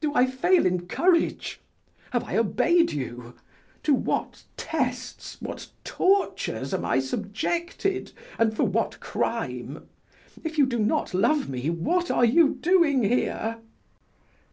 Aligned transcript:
Do 0.00 0.12
I 0.12 0.26
fail 0.26 0.66
in 0.66 0.88
courage? 0.88 1.60
Have 2.10 2.24
I 2.24 2.36
obeyed 2.36 2.90
you? 2.90 3.34
To 3.84 3.94
what 3.94 4.42
tests, 4.56 5.40
what 5.40 5.68
tortures 5.84 6.74
am 6.74 6.84
I 6.84 6.98
subjected, 6.98 8.10
and 8.40 8.56
for 8.56 8.64
what 8.64 8.98
crime? 8.98 9.86
If 10.42 10.58
you 10.58 10.66
do 10.66 10.80
not 10.80 11.14
love 11.14 11.48
me, 11.48 11.70
what 11.70 12.10
are 12.10 12.24
you 12.24 12.54
doing 12.56 13.04
here?" 13.04 13.58